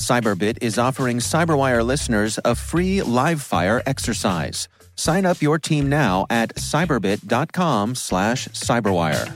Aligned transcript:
Cyberbit 0.00 0.58
is 0.62 0.78
offering 0.78 1.18
Cyberwire 1.18 1.84
listeners 1.84 2.38
a 2.42 2.54
free 2.54 3.02
live 3.02 3.42
fire 3.42 3.82
exercise. 3.84 4.66
Sign 4.96 5.26
up 5.26 5.42
your 5.42 5.58
team 5.58 5.90
now 5.90 6.26
at 6.30 6.54
cyberbit.com 6.56 7.94
slash 7.94 8.48
cyberwire. 8.48 9.28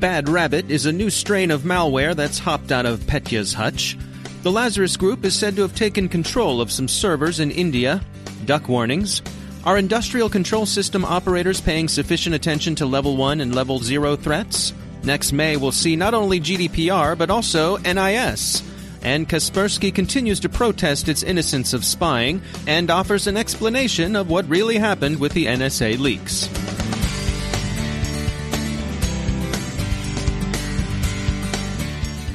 Bad 0.00 0.28
Rabbit 0.28 0.70
is 0.70 0.86
a 0.86 0.92
new 0.92 1.10
strain 1.10 1.50
of 1.50 1.62
malware 1.62 2.16
that's 2.16 2.38
hopped 2.38 2.72
out 2.72 2.86
of 2.86 3.00
Petya's 3.00 3.52
hutch. 3.52 3.98
The 4.42 4.52
Lazarus 4.52 4.96
Group 4.96 5.24
is 5.24 5.34
said 5.34 5.56
to 5.56 5.62
have 5.62 5.74
taken 5.74 6.08
control 6.08 6.60
of 6.62 6.72
some 6.72 6.88
servers 6.88 7.40
in 7.40 7.50
India. 7.50 8.00
DUHK 8.46 8.68
warnings. 8.68 9.20
Are 9.66 9.76
industrial 9.76 10.28
control 10.28 10.64
system 10.64 11.04
operators 11.04 11.60
paying 11.60 11.88
sufficient 11.88 12.36
attention 12.36 12.76
to 12.76 12.86
level 12.86 13.16
1 13.16 13.40
and 13.40 13.52
level 13.52 13.80
0 13.80 14.14
threats? 14.14 14.72
Next 15.02 15.32
May, 15.32 15.56
we'll 15.56 15.72
see 15.72 15.96
not 15.96 16.14
only 16.14 16.38
GDPR, 16.38 17.18
but 17.18 17.30
also 17.30 17.76
NIS. 17.78 18.62
And 19.02 19.28
Kaspersky 19.28 19.92
continues 19.92 20.38
to 20.38 20.48
protest 20.48 21.08
its 21.08 21.24
innocence 21.24 21.72
of 21.72 21.84
spying 21.84 22.42
and 22.68 22.92
offers 22.92 23.26
an 23.26 23.36
explanation 23.36 24.14
of 24.14 24.30
what 24.30 24.48
really 24.48 24.78
happened 24.78 25.18
with 25.18 25.32
the 25.32 25.46
NSA 25.46 25.98
leaks. 25.98 26.48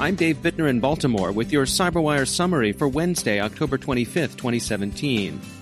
I'm 0.01 0.15
Dave 0.15 0.41
Bittner 0.41 0.69
in 0.69 0.81
Baltimore 0.81 1.31
with 1.31 1.53
your 1.53 1.65
CyberWire 1.65 2.27
summary 2.27 2.73
for 2.73 2.89
Wednesday, 2.89 3.39
October 3.39 3.77
25th, 3.77 4.35
2017. 4.35 5.60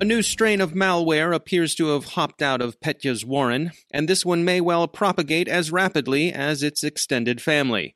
A 0.00 0.04
new 0.06 0.22
strain 0.22 0.62
of 0.62 0.72
malware 0.72 1.34
appears 1.34 1.74
to 1.74 1.88
have 1.88 2.14
hopped 2.14 2.40
out 2.40 2.62
of 2.62 2.80
Petya's 2.80 3.22
warren, 3.22 3.72
and 3.90 4.08
this 4.08 4.24
one 4.24 4.46
may 4.46 4.58
well 4.58 4.88
propagate 4.88 5.46
as 5.46 5.70
rapidly 5.70 6.32
as 6.32 6.62
its 6.62 6.82
extended 6.82 7.42
family. 7.42 7.94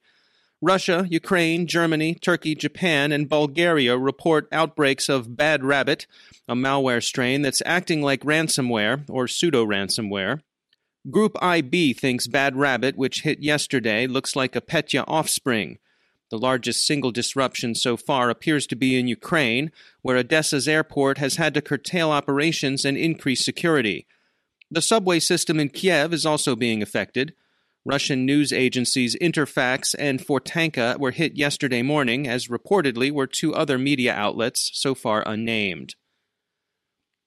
Russia, 0.60 1.06
Ukraine, 1.08 1.66
Germany, 1.66 2.14
Turkey, 2.14 2.54
Japan, 2.54 3.10
and 3.10 3.26
Bulgaria 3.26 3.96
report 3.96 4.48
outbreaks 4.52 5.08
of 5.08 5.34
Bad 5.34 5.64
Rabbit, 5.64 6.06
a 6.46 6.54
malware 6.54 7.02
strain 7.02 7.40
that's 7.40 7.62
acting 7.64 8.02
like 8.02 8.20
ransomware 8.20 9.08
or 9.08 9.26
pseudo 9.26 9.64
ransomware. 9.64 10.40
Group 11.10 11.42
IB 11.42 11.94
thinks 11.94 12.26
Bad 12.26 12.54
Rabbit, 12.54 12.98
which 12.98 13.22
hit 13.22 13.42
yesterday, 13.42 14.06
looks 14.06 14.36
like 14.36 14.54
a 14.54 14.60
Petya 14.60 15.04
offspring. 15.08 15.78
The 16.34 16.40
largest 16.40 16.84
single 16.84 17.12
disruption 17.12 17.76
so 17.76 17.96
far 17.96 18.28
appears 18.28 18.66
to 18.66 18.74
be 18.74 18.98
in 18.98 19.06
Ukraine, 19.06 19.70
where 20.02 20.16
Odessa's 20.16 20.66
airport 20.66 21.18
has 21.18 21.36
had 21.36 21.54
to 21.54 21.62
curtail 21.62 22.10
operations 22.10 22.84
and 22.84 22.96
increase 22.96 23.44
security. 23.44 24.08
The 24.68 24.82
subway 24.82 25.20
system 25.20 25.60
in 25.60 25.68
Kiev 25.68 26.12
is 26.12 26.26
also 26.26 26.56
being 26.56 26.82
affected. 26.82 27.34
Russian 27.84 28.26
news 28.26 28.52
agencies 28.52 29.14
Interfax 29.22 29.94
and 29.96 30.18
Fontanka 30.18 30.98
were 30.98 31.12
hit 31.12 31.36
yesterday 31.36 31.82
morning, 31.82 32.26
as 32.26 32.48
reportedly 32.48 33.12
were 33.12 33.28
two 33.28 33.54
other 33.54 33.78
media 33.78 34.12
outlets, 34.12 34.72
so 34.74 34.92
far 34.92 35.22
unnamed. 35.24 35.94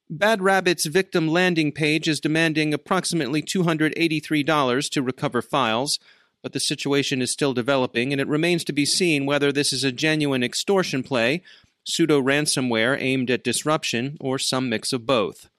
Bad 0.10 0.42
Rabbit's 0.42 0.86
victim 0.86 1.30
landing 1.30 1.72
page 1.72 2.10
is 2.10 2.20
demanding 2.20 2.74
approximately 2.74 3.42
$283 3.42 4.90
to 4.90 5.02
recover 5.02 5.42
files, 5.42 5.98
but 6.44 6.54
the 6.54 6.60
situation 6.60 7.22
is 7.22 7.32
still 7.32 7.54
developing, 7.54 8.12
and 8.12 8.22
it 8.22 8.28
remains 8.28 8.64
to 8.66 8.74
be 8.74 8.86
seen 8.86 9.26
whether 9.26 9.52
this 9.52 9.74
is 9.74 9.84
a 9.84 9.92
genuine 9.92 10.44
extortion 10.44 11.04
play, 11.04 11.42
pseudo 11.84 12.22
ransomware 12.22 12.98
aimed 13.00 13.32
at 13.32 13.44
disruption, 13.44 14.18
or 14.20 14.38
some 14.38 14.70
mix 14.70 14.94
of 14.94 15.06
both. 15.06 15.50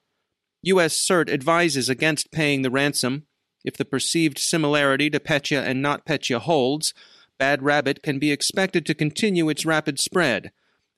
U.S. 0.63 0.95
CERT 0.95 1.29
advises 1.29 1.89
against 1.89 2.31
paying 2.31 2.61
the 2.61 2.71
ransom. 2.71 3.25
If 3.63 3.77
the 3.77 3.85
perceived 3.85 4.37
similarity 4.37 5.09
to 5.09 5.19
Petya 5.19 5.63
and 5.63 5.81
not 5.81 6.05
Petya 6.05 6.39
holds, 6.39 6.93
Bad 7.37 7.63
Rabbit 7.63 8.03
can 8.03 8.19
be 8.19 8.31
expected 8.31 8.85
to 8.85 8.93
continue 8.93 9.49
its 9.49 9.65
rapid 9.65 9.99
spread. 9.99 10.51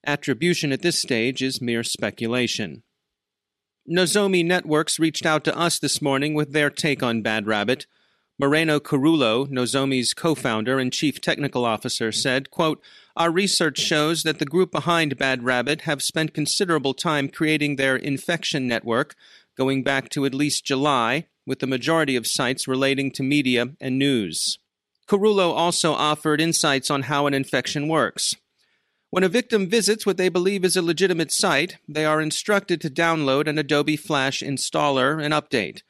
Attribution 0.06 0.72
at 0.72 0.81
this 0.81 1.00
stage 1.00 1.44
is 1.44 1.62
mere 1.62 1.84
speculation. 1.84 2.81
Nozomi 3.90 4.44
Networks 4.44 5.00
reached 5.00 5.25
out 5.25 5.44
to 5.44 5.58
us 5.58 5.78
this 5.78 6.02
morning 6.02 6.34
with 6.34 6.53
their 6.53 6.69
take 6.69 7.03
on 7.03 7.22
Bad 7.22 7.46
Rabbit. 7.46 7.86
Moreno 8.41 8.79
Carullo, 8.79 9.47
Nozomi's 9.52 10.16
co-founder 10.16 10.79
and 10.79 10.91
chief 10.91 11.22
technical 11.22 11.63
officer, 11.63 12.12
said, 12.12 12.50
quote, 12.50 12.81
Our 13.16 13.29
research 13.29 13.78
shows 13.78 14.24
that 14.24 14.40
the 14.40 14.46
group 14.46 14.72
behind 14.72 15.16
Bad 15.16 15.44
Rabbit 15.44 15.81
have 15.81 16.02
spent 16.02 16.34
considerable 16.34 16.96
time 16.96 17.30
creating 17.30 17.75
their 17.75 17.96
infection 17.96 18.68
network, 18.68 19.13
going 19.56 19.84
back 19.84 20.09
to 20.09 20.25
at 20.25 20.34
least 20.34 20.66
July, 20.66 21.28
with 21.46 21.59
the 21.59 21.68
majority 21.68 22.16
of 22.16 22.25
sites 22.25 22.68
relating 22.68 23.12
to 23.12 23.22
media 23.22 23.74
and 23.80 24.00
news. 24.00 24.57
Carullo 25.07 25.53
also 25.53 25.94
offered 25.94 26.41
insights 26.41 26.90
on 26.90 27.03
how 27.03 27.28
an 27.28 27.35
infection 27.35 27.88
works. 27.88 28.35
When 29.12 29.24
a 29.24 29.30
victim 29.30 29.69
visits 29.69 30.03
what 30.03 30.18
they 30.18 30.30
believe 30.30 30.66
is 30.66 30.75
a 30.75 30.81
legitimate 30.81 31.31
site, 31.31 31.78
they 31.88 32.06
are 32.06 32.19
instructed 32.19 32.81
to 32.81 32.90
download 32.90 33.47
an 33.47 33.59
Adobe 33.59 33.97
Flash 33.97 34.41
installer 34.41 35.24
and 35.24 35.31
update. 35.31 35.84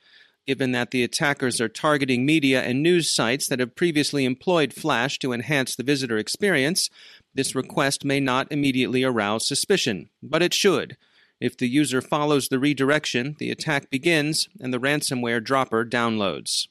Given 0.48 0.72
that 0.72 0.92
the 0.92 1.04
attackers 1.04 1.62
are 1.62 1.70
targeting 1.70 2.26
media 2.26 2.62
and 2.62 2.82
news 2.82 3.12
sites 3.12 3.48
that 3.48 3.60
have 3.60 3.76
previously 3.76 4.26
employed 4.26 4.74
Flash 4.74 5.20
to 5.20 5.34
enhance 5.34 5.76
the 5.76 5.84
visitor 5.84 6.18
experience, 6.18 6.90
this 7.34 7.56
request 7.56 8.04
may 8.04 8.20
not 8.20 8.52
immediately 8.52 9.04
arouse 9.04 9.48
suspicion, 9.48 10.10
but 10.22 10.42
it 10.42 10.54
should. 10.54 10.98
If 11.40 11.58
the 11.58 11.68
user 11.68 12.02
follows 12.02 12.48
the 12.48 12.60
redirection, 12.60 13.36
the 13.40 13.52
attack 13.52 13.90
begins 13.90 14.50
and 14.60 14.74
the 14.74 14.80
ransomware 14.80 15.44
dropper 15.44 15.86
downloads. 15.86 16.68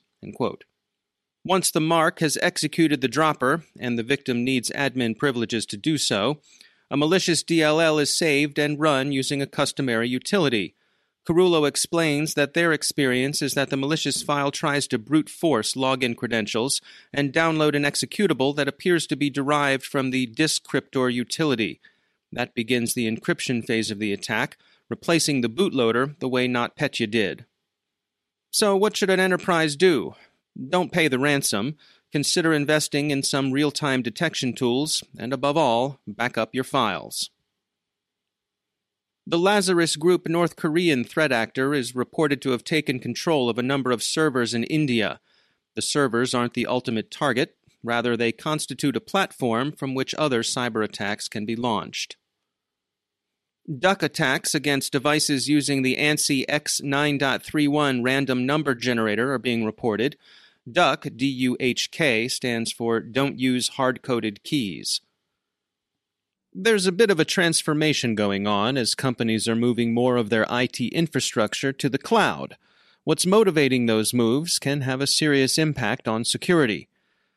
Once 1.45 1.71
the 1.71 1.81
mark 1.81 2.21
has 2.21 2.37
executed 2.43 3.01
the 3.01 3.09
dropper, 3.09 3.65
and 3.79 3.99
the 3.99 4.03
victim 4.03 4.45
needs 4.45 4.71
admin 4.71 5.17
privileges 5.17 5.65
to 5.67 5.77
do 5.77 5.97
so, 5.97 6.41
a 6.91 6.97
malicious 6.97 7.43
DLL 7.43 8.03
is 8.03 8.17
saved 8.17 8.59
and 8.59 8.79
run 8.79 9.11
using 9.11 9.41
a 9.41 9.47
customary 9.47 10.09
utility. 10.09 10.75
Carullo 11.27 11.69
explains 11.69 12.35
that 12.35 12.55
their 12.55 12.73
experience 12.73 13.43
is 13.43 13.55
that 13.55 13.71
the 13.71 13.77
malicious 13.77 14.23
file 14.23 14.51
tries 14.51 14.87
to 14.89 14.99
brute 14.99 15.29
force 15.29 15.75
login 15.75 16.17
credentials 16.17 16.81
and 17.13 17.33
download 17.33 17.77
an 17.77 17.83
executable 17.83 18.57
that 18.57 18.69
appears 18.69 19.07
to 19.07 19.17
be 19.17 19.29
derived 19.29 19.85
from 19.85 20.11
the 20.11 20.27
DiskCryptor 20.27 21.13
utility. 21.13 21.81
That 22.33 22.55
begins 22.55 22.95
the 22.95 23.11
encryption 23.11 23.65
phase 23.65 23.91
of 23.91 23.99
the 23.99 24.13
attack, 24.13 24.57
replacing 24.89 25.41
the 25.41 25.49
bootloader 25.49 26.19
the 26.21 26.29
way 26.29 26.49
NotPetya 26.49 27.11
did. 27.11 27.45
So, 28.51 28.77
what 28.77 28.97
should 28.97 29.11
an 29.11 29.21
enterprise 29.21 29.77
do? 29.77 30.15
Don't 30.69 30.93
pay 30.93 31.07
the 31.07 31.19
ransom. 31.19 31.77
Consider 32.13 32.53
investing 32.53 33.11
in 33.11 33.23
some 33.23 33.53
real 33.53 33.71
time 33.71 34.03
detection 34.03 34.53
tools, 34.53 35.05
and 35.19 35.33
above 35.33 35.57
all, 35.57 36.01
back 36.07 36.37
up 36.37 36.55
your 36.55 36.65
files. 36.65 37.31
The 39.31 39.39
Lazarus 39.39 39.95
Group 39.95 40.29
North 40.29 40.57
Korean 40.57 41.05
threat 41.05 41.31
actor 41.31 41.73
is 41.73 41.95
reported 41.95 42.43
to 42.43 42.51
have 42.51 42.65
taken 42.65 42.99
control 42.99 43.49
of 43.49 43.59
a 43.59 43.63
number 43.63 43.93
of 43.93 44.03
servers 44.03 44.55
in 44.55 44.65
India. 44.65 45.21
The 45.77 45.83
servers 45.83 46.35
aren't 46.35 46.55
the 46.55 46.67
ultimate 46.67 47.13
target, 47.13 47.55
rather, 47.85 48.17
they 48.17 48.33
constitute 48.33 48.97
a 48.97 49.01
platform 49.01 49.71
from 49.71 49.95
which 49.95 50.17
other 50.17 50.43
cyber 50.43 50.83
attacks 50.83 51.29
can 51.29 51.47
be 51.47 51.55
launched. 51.55 52.17
DUHK 53.71 54.03
attacks 54.03 54.53
against 54.53 54.91
devices 54.91 55.49
using 55.49 55.83
the 55.83 55.97
ANSI 55.97 56.45
X9.31 56.47 58.03
random 58.03 58.45
number 58.45 58.75
generator 58.75 59.33
are 59.33 59.39
being 59.39 59.65
reported. 59.65 60.17
DUHK, 60.69 61.17
D 61.17 61.27
U 61.27 61.57
H 61.61 61.93
K, 61.93 62.27
stands 62.27 62.73
for 62.73 62.99
Don't 62.99 63.39
Use 63.39 63.69
Hard 63.69 64.03
Coded 64.03 64.43
Keys. 64.43 65.03
There's 66.53 66.87
a 66.87 66.93
bit 66.93 67.13
of 67.13 67.21
a 67.21 67.25
transformation 67.25 68.17
going 68.17 68.49
on 68.49 68.77
as 68.77 68.97
companies 68.97 69.47
are 69.47 69.55
moving 69.55 69.95
more 69.95 70.17
of 70.17 70.31
their 70.31 70.47
IT 70.51 70.81
infrastructure 70.81 71.73
to 71.73 71.89
the 71.89 71.97
cloud. 71.97 72.57
What's 73.05 73.25
motivating 73.25 73.87
those 73.87 74.13
moves 74.13 74.59
can 74.59 74.81
have 74.81 75.01
a 75.01 75.07
serious 75.07 75.59
impact 75.59 76.09
on 76.09 76.25
security. 76.25 76.89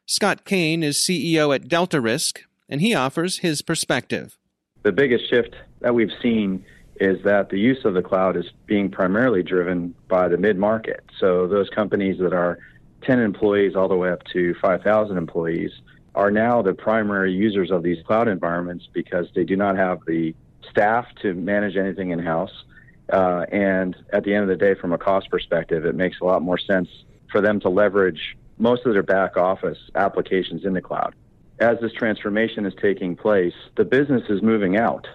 Scott 0.07 0.45
Kaine 0.45 0.81
is 0.81 0.97
CEO 0.97 1.53
at 1.53 1.67
Delta 1.67 2.01
Risk, 2.01 2.41
and 2.67 2.81
he 2.81 2.95
offers 2.95 3.37
his 3.39 3.61
perspective. 3.61 4.39
The 4.81 4.91
biggest 4.91 5.29
shift 5.29 5.55
that 5.81 5.93
we've 5.93 6.11
seen 6.19 6.65
is 6.99 7.23
that 7.23 7.49
the 7.49 7.59
use 7.59 7.85
of 7.85 7.93
the 7.93 8.01
cloud 8.01 8.35
is 8.35 8.45
being 8.65 8.89
primarily 8.89 9.43
driven 9.43 9.93
by 10.07 10.27
the 10.27 10.37
mid 10.37 10.57
market. 10.57 11.03
So 11.19 11.45
those 11.47 11.69
companies 11.69 12.17
that 12.17 12.33
are 12.33 12.57
10 13.03 13.19
employees 13.19 13.75
all 13.75 13.87
the 13.87 13.95
way 13.95 14.09
up 14.09 14.23
to 14.33 14.55
5,000 14.55 15.17
employees 15.17 15.71
are 16.15 16.31
now 16.31 16.61
the 16.61 16.73
primary 16.73 17.33
users 17.33 17.71
of 17.71 17.83
these 17.83 18.03
cloud 18.05 18.27
environments 18.27 18.87
because 18.93 19.27
they 19.33 19.43
do 19.43 19.55
not 19.55 19.75
have 19.75 19.99
the 20.05 20.35
staff 20.69 21.05
to 21.21 21.33
manage 21.33 21.75
anything 21.75 22.11
in 22.11 22.19
house. 22.19 22.63
Uh, 23.11 23.45
and 23.51 23.95
at 24.11 24.23
the 24.23 24.33
end 24.33 24.43
of 24.43 24.49
the 24.49 24.55
day, 24.55 24.75
from 24.79 24.93
a 24.93 24.97
cost 24.97 25.29
perspective, 25.29 25.85
it 25.85 25.95
makes 25.95 26.19
a 26.21 26.25
lot 26.25 26.41
more 26.41 26.57
sense 26.57 26.87
for 27.31 27.41
them 27.41 27.59
to 27.59 27.69
leverage 27.69 28.37
most 28.57 28.85
of 28.85 28.93
their 28.93 29.03
back 29.03 29.35
office 29.37 29.77
applications 29.95 30.65
in 30.65 30.73
the 30.73 30.81
cloud. 30.81 31.15
As 31.59 31.79
this 31.81 31.91
transformation 31.93 32.65
is 32.65 32.73
taking 32.81 33.15
place, 33.15 33.53
the 33.75 33.85
business 33.85 34.23
is 34.29 34.41
moving 34.41 34.77
out. 34.77 35.07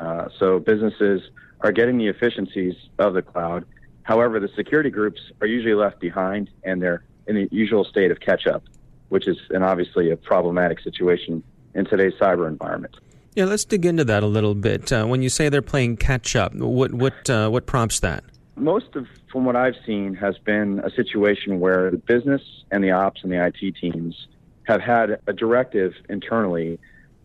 Uh, 0.00 0.28
so 0.38 0.58
businesses 0.58 1.22
are 1.60 1.72
getting 1.72 1.98
the 1.98 2.08
efficiencies 2.08 2.74
of 2.98 3.14
the 3.14 3.22
cloud. 3.22 3.64
However, 4.02 4.38
the 4.38 4.48
security 4.54 4.90
groups 4.90 5.20
are 5.40 5.46
usually 5.46 5.74
left 5.74 6.00
behind 6.00 6.50
and 6.62 6.82
they're 6.82 7.04
in 7.26 7.36
the 7.36 7.48
usual 7.50 7.84
state 7.84 8.10
of 8.10 8.20
catch 8.20 8.46
up 8.46 8.64
which 9.14 9.28
is 9.28 9.38
an 9.50 9.62
obviously 9.62 10.10
a 10.10 10.16
problematic 10.16 10.80
situation 10.80 11.40
in 11.76 11.84
today's 11.84 12.14
cyber 12.14 12.48
environment. 12.48 12.96
Yeah, 13.36 13.44
let's 13.44 13.64
dig 13.64 13.86
into 13.86 14.04
that 14.06 14.24
a 14.24 14.26
little 14.26 14.56
bit. 14.56 14.92
Uh, 14.92 15.06
when 15.06 15.22
you 15.22 15.28
say 15.28 15.48
they're 15.48 15.62
playing 15.62 15.98
catch 15.98 16.34
up, 16.34 16.52
what 16.56 16.92
what 16.92 17.30
uh, 17.30 17.48
what 17.48 17.64
prompts 17.66 18.00
that? 18.00 18.24
Most 18.56 18.96
of 18.96 19.06
from 19.30 19.44
what 19.44 19.54
I've 19.54 19.76
seen 19.86 20.14
has 20.14 20.36
been 20.38 20.80
a 20.80 20.90
situation 20.90 21.60
where 21.60 21.92
the 21.92 21.98
business 21.98 22.42
and 22.72 22.82
the 22.82 22.90
ops 22.90 23.22
and 23.22 23.30
the 23.30 23.46
IT 23.46 23.76
teams 23.80 24.26
have 24.64 24.80
had 24.80 25.20
a 25.28 25.32
directive 25.32 25.92
internally 26.08 26.80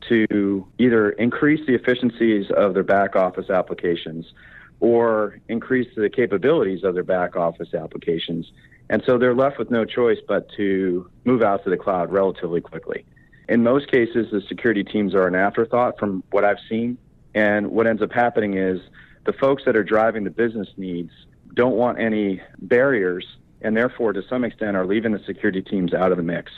to 0.09 0.68
either 0.77 1.09
increase 1.09 1.65
the 1.65 1.74
efficiencies 1.74 2.51
of 2.56 2.75
their 2.75 2.83
back 2.83 3.15
office 3.15 3.50
applications 3.50 4.31
or 4.80 5.40
increase 5.50 5.88
the 5.96 6.10
capabilities 6.10 6.84
of 6.84 6.94
their 6.94 7.04
back 7.04 7.36
office 7.36 7.74
applications 7.74 8.52
and 8.90 9.04
so 9.06 9.18
they're 9.18 9.36
left 9.36 9.60
with 9.60 9.70
no 9.70 9.86
choice 9.86 10.18
but 10.28 10.50
to 10.58 11.10
move 11.24 11.44
out 11.44 11.64
to 11.64 11.70
the 11.70 11.78
cloud 11.78 12.12
relatively 12.12 12.60
quickly. 12.60 13.06
In 13.48 13.64
most 13.64 13.92
cases, 13.92 14.28
the 14.31 14.42
security 14.48 14.84
teams 14.84 15.14
are 15.14 15.28
an 15.28 15.36
afterthought 15.36 16.00
from 16.00 16.24
what 16.31 16.44
I've 16.44 16.58
seen. 16.68 16.98
And 17.36 17.68
what 17.70 17.86
ends 17.86 18.02
up 18.02 18.12
happening 18.12 18.58
is 18.58 18.80
the 19.26 19.34
folks 19.34 19.64
that 19.66 19.76
are 19.76 19.84
driving 19.84 20.24
the 20.24 20.31
business 20.31 20.68
needs 20.76 21.12
don't 21.54 21.76
want 21.76 22.00
any 22.00 22.42
barriers 22.60 23.26
and 23.62 23.76
therefore, 23.76 24.14
to 24.14 24.22
some 24.30 24.46
extent, 24.46 24.78
are 24.78 24.86
leaving 24.86 25.12
the 25.12 25.20
security 25.26 25.62
teams 25.62 25.94
out 25.94 26.12
of 26.12 26.18
the 26.18 26.24
mix. 26.24 26.50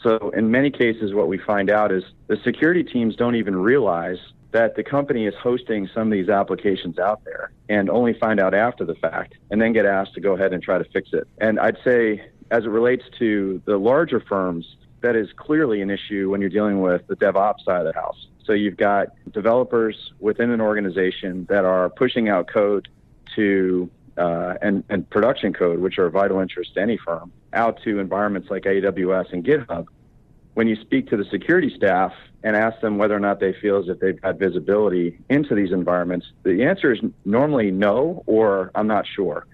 So, 0.00 0.30
in 0.36 0.52
many 0.52 0.70
cases, 0.70 1.12
what 1.12 1.26
we 1.26 1.36
find 1.36 1.68
out 1.68 1.90
is 1.90 2.04
the 2.28 2.36
security 2.44 2.84
teams 2.84 3.16
don't 3.16 3.34
even 3.34 3.56
realize 3.56 4.18
that 4.54 4.76
the 4.76 4.84
company 4.84 5.26
is 5.26 5.34
hosting 5.34 5.88
some 5.92 6.06
of 6.06 6.12
these 6.12 6.28
applications 6.28 6.96
out 6.96 7.24
there 7.24 7.50
and 7.68 7.90
only 7.90 8.14
find 8.14 8.38
out 8.38 8.54
after 8.54 8.84
the 8.84 8.94
fact 8.94 9.34
and 9.50 9.60
then 9.60 9.72
get 9.72 9.84
asked 9.84 10.14
to 10.14 10.20
go 10.20 10.34
ahead 10.34 10.52
and 10.52 10.62
try 10.62 10.78
to 10.78 10.84
fix 10.84 11.12
it. 11.12 11.26
And 11.38 11.58
I'd 11.58 11.76
say, 11.84 12.24
as 12.52 12.64
it 12.64 12.68
relates 12.68 13.02
to 13.18 13.60
the 13.66 13.76
larger 13.76 14.20
firms, 14.20 14.76
that 15.00 15.16
is 15.16 15.28
clearly 15.36 15.82
an 15.82 15.90
issue 15.90 16.30
when 16.30 16.40
you're 16.40 16.50
dealing 16.50 16.80
with 16.80 17.04
the 17.08 17.16
DevOps 17.16 17.64
side 17.64 17.84
of 17.84 17.92
the 17.92 18.00
house. 18.00 18.28
So 18.44 18.52
you've 18.52 18.76
got 18.76 19.08
developers 19.32 20.12
within 20.20 20.50
an 20.50 20.60
organization 20.60 21.46
that 21.50 21.64
are 21.64 21.90
pushing 21.90 22.28
out 22.28 22.46
code 22.46 22.86
to 23.34 23.90
uh, 24.16 24.54
and, 24.62 24.84
and 24.88 25.10
production 25.10 25.52
code, 25.52 25.80
which 25.80 25.98
are 25.98 26.08
vital 26.10 26.38
interest 26.38 26.74
to 26.74 26.80
any 26.80 26.96
firm, 26.96 27.32
out 27.54 27.82
to 27.82 27.98
environments 27.98 28.48
like 28.50 28.62
AWS 28.62 29.32
and 29.32 29.44
GitHub 29.44 29.88
when 30.54 30.68
you 30.68 30.76
speak 30.76 31.08
to 31.10 31.16
the 31.16 31.24
security 31.24 31.72
staff 31.76 32.12
and 32.42 32.56
ask 32.56 32.80
them 32.80 32.98
whether 32.98 33.14
or 33.14 33.20
not 33.20 33.40
they 33.40 33.52
feel 33.52 33.78
as 33.78 33.88
if 33.88 33.98
they've 34.00 34.20
got 34.20 34.38
visibility 34.38 35.18
into 35.28 35.54
these 35.54 35.72
environments, 35.72 36.26
the 36.44 36.64
answer 36.64 36.92
is 36.92 37.00
normally 37.24 37.70
no 37.70 38.22
or 38.26 38.70
I'm 38.74 38.86
not 38.86 39.04
sure. 39.06 39.46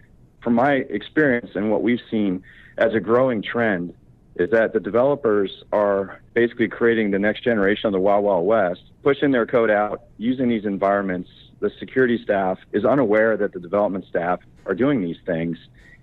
From 0.42 0.54
my 0.54 0.72
experience 0.72 1.50
and 1.54 1.70
what 1.70 1.82
we've 1.82 2.00
seen 2.10 2.42
as 2.78 2.94
a 2.94 3.00
growing 3.00 3.42
trend 3.42 3.94
is 4.36 4.50
that 4.50 4.72
the 4.72 4.80
developers 4.80 5.64
are 5.72 6.20
basically 6.34 6.68
creating 6.68 7.10
the 7.10 7.18
next 7.18 7.44
generation 7.44 7.88
of 7.88 7.92
the 7.92 8.00
Wild 8.00 8.24
Wild 8.24 8.46
West, 8.46 8.82
pushing 9.02 9.32
their 9.32 9.46
code 9.46 9.70
out, 9.70 10.04
using 10.18 10.48
these 10.48 10.64
environments. 10.64 11.28
The 11.60 11.70
security 11.78 12.18
staff 12.22 12.58
is 12.72 12.84
unaware 12.84 13.36
that 13.36 13.52
the 13.52 13.60
development 13.60 14.06
staff 14.08 14.40
are 14.66 14.74
doing 14.74 15.02
these 15.02 15.18
things 15.26 15.58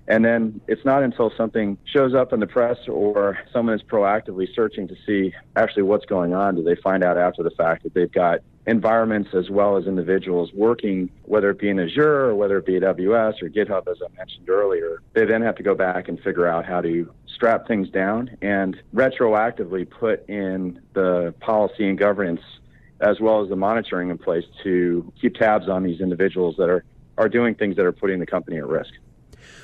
and 0.07 0.23
then 0.23 0.61
it's 0.67 0.85
not 0.85 1.03
until 1.03 1.31
something 1.35 1.77
shows 1.85 2.13
up 2.13 2.33
in 2.33 2.39
the 2.39 2.47
press 2.47 2.77
or 2.87 3.37
someone 3.51 3.75
is 3.75 3.83
proactively 3.83 4.47
searching 4.55 4.87
to 4.87 4.95
see 5.05 5.33
actually 5.55 5.83
what's 5.83 6.05
going 6.05 6.33
on 6.33 6.55
do 6.55 6.63
they 6.63 6.75
find 6.75 7.03
out 7.03 7.17
after 7.17 7.43
the 7.43 7.51
fact 7.51 7.83
that 7.83 7.93
they've 7.93 8.11
got 8.11 8.39
environments 8.67 9.29
as 9.33 9.49
well 9.49 9.77
as 9.77 9.85
individuals 9.87 10.51
working, 10.53 11.09
whether 11.23 11.49
it 11.49 11.57
be 11.57 11.69
in 11.69 11.79
Azure 11.79 12.25
or 12.25 12.35
whether 12.35 12.57
it 12.57 12.65
be 12.65 12.73
AWS 12.73 13.41
or 13.41 13.49
GitHub, 13.49 13.87
as 13.87 13.97
I 14.05 14.15
mentioned 14.17 14.49
earlier. 14.49 15.01
They 15.13 15.25
then 15.25 15.41
have 15.41 15.55
to 15.55 15.63
go 15.63 15.73
back 15.73 16.09
and 16.09 16.19
figure 16.19 16.45
out 16.45 16.65
how 16.65 16.81
to 16.81 17.09
strap 17.33 17.65
things 17.65 17.89
down 17.89 18.35
and 18.41 18.75
retroactively 18.93 19.89
put 19.89 20.27
in 20.27 20.81
the 20.93 21.33
policy 21.39 21.87
and 21.87 21.97
governance 21.97 22.41
as 22.99 23.19
well 23.21 23.41
as 23.41 23.49
the 23.49 23.55
monitoring 23.55 24.09
in 24.09 24.17
place 24.17 24.43
to 24.63 25.11
keep 25.21 25.35
tabs 25.35 25.69
on 25.69 25.83
these 25.83 26.01
individuals 26.01 26.55
that 26.57 26.69
are, 26.69 26.83
are 27.17 27.29
doing 27.29 27.55
things 27.55 27.75
that 27.77 27.85
are 27.85 27.91
putting 27.91 28.19
the 28.19 28.25
company 28.25 28.57
at 28.57 28.67
risk. 28.67 28.91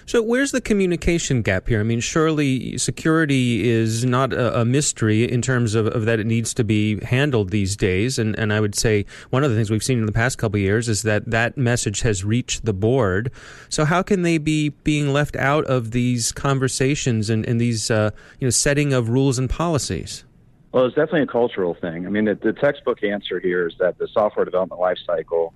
So, 0.06 0.22
where's 0.22 0.52
the 0.52 0.62
communication 0.62 1.42
gap 1.42 1.68
here? 1.68 1.80
I 1.80 1.84
mean, 1.84 2.00
surely 2.00 2.78
security 2.78 3.70
is 3.70 4.04
not 4.04 4.34
a, 4.34 4.62
a 4.62 4.66
mystery 4.66 5.24
in 5.30 5.42
terms 5.42 5.76
of, 5.76 5.88
of, 5.88 6.06
that 6.06 6.20
it 6.20 6.26
needs 6.26 6.54
to 6.56 6.64
be 6.64 7.04
handled 7.04 7.50
these 7.50 7.78
days. 7.78 8.20
And, 8.20 8.38
and 8.38 8.52
I 8.52 8.60
would 8.60 8.76
say 8.76 9.06
one 9.30 9.44
of 9.44 9.50
the 9.50 9.56
things 9.56 9.72
we've 9.72 9.84
seen 9.84 10.00
in 10.00 10.06
the 10.06 10.12
past 10.12 10.38
couple 10.38 10.58
of 10.58 10.62
years 10.62 10.90
is 10.90 11.04
that 11.04 11.30
that 11.30 11.58
message 11.58 12.02
has 12.02 12.24
reached 12.24 12.66
the 12.66 12.74
board. 12.74 13.32
So, 13.70 13.86
how 13.86 14.02
can 14.02 14.24
they 14.24 14.38
be 14.38 14.70
being 14.70 15.14
left 15.14 15.36
out 15.38 15.66
of 15.66 15.92
these 15.92 16.32
conversations 16.32 17.30
and, 17.30 17.46
and 17.46 17.60
these 17.60 17.90
uh, 17.90 18.12
you 18.40 18.48
know 18.48 18.52
setting 18.52 18.94
of 18.94 19.10
rules 19.10 19.40
and 19.40 19.50
policies? 19.50 20.26
Well, 20.74 20.86
it's 20.86 20.96
definitely 20.96 21.22
a 21.22 21.28
cultural 21.28 21.76
thing. 21.76 22.08
I 22.08 22.10
mean, 22.10 22.26
the, 22.26 22.34
the 22.34 22.52
textbook 22.52 23.04
answer 23.04 23.40
here 23.40 23.68
is 23.68 23.76
that 23.80 24.00
the 24.00 24.08
software 24.08 24.44
development 24.44 24.82
lifecycle, 24.82 25.54